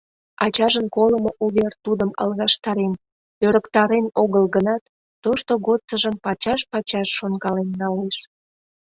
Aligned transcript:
Ачажын 0.43 0.87
колымо 0.95 1.31
увер 1.45 1.71
тудым 1.83 2.11
алгаштарен, 2.21 2.93
ӧрыктарен 3.45 4.05
огыл 4.23 4.45
гынат, 4.55 4.83
тошто 5.23 5.51
годсыжым 5.65 6.15
пачаш-пачаш 6.23 7.09
шонкален 7.17 7.69
налеш. 7.81 8.17